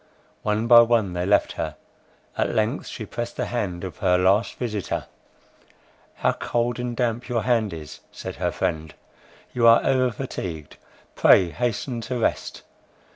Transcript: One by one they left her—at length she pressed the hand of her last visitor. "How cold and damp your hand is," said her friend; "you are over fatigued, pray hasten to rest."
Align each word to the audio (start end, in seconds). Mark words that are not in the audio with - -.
One 0.41 0.65
by 0.65 0.79
one 0.81 1.13
they 1.13 1.27
left 1.27 1.51
her—at 1.51 2.49
length 2.55 2.87
she 2.87 3.05
pressed 3.05 3.35
the 3.37 3.45
hand 3.45 3.83
of 3.83 3.97
her 3.99 4.17
last 4.17 4.55
visitor. 4.55 5.05
"How 6.15 6.31
cold 6.31 6.79
and 6.79 6.97
damp 6.97 7.29
your 7.29 7.43
hand 7.43 7.71
is," 7.71 7.99
said 8.11 8.37
her 8.37 8.51
friend; 8.51 8.95
"you 9.53 9.67
are 9.67 9.85
over 9.85 10.09
fatigued, 10.09 10.77
pray 11.13 11.51
hasten 11.51 12.01
to 12.01 12.17
rest." 12.17 12.63